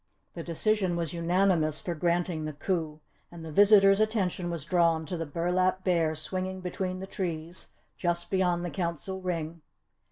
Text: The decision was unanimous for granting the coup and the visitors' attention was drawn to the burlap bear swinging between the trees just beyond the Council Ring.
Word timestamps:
The 0.33 0.41
decision 0.41 0.95
was 0.95 1.13
unanimous 1.13 1.79
for 1.79 1.93
granting 1.93 2.45
the 2.45 2.53
coup 2.53 3.01
and 3.31 3.45
the 3.45 3.51
visitors' 3.51 3.99
attention 3.99 4.49
was 4.49 4.65
drawn 4.65 5.05
to 5.05 5.15
the 5.15 5.27
burlap 5.27 5.83
bear 5.83 6.15
swinging 6.15 6.59
between 6.59 7.01
the 7.01 7.05
trees 7.05 7.67
just 7.97 8.31
beyond 8.31 8.63
the 8.63 8.71
Council 8.71 9.21
Ring. 9.21 9.61